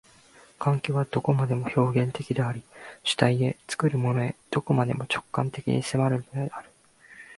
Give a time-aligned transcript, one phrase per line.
[0.57, 2.63] 環境はどこまでも表現的であり、
[3.03, 6.69] 主体へ、作るものへ、どこまでも直観的に迫るのである。